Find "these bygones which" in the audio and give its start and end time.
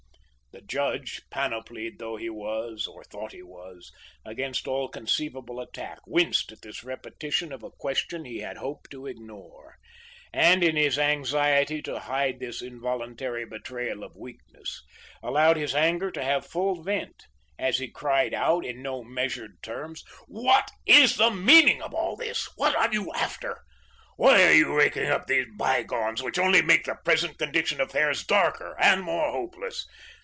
25.27-26.37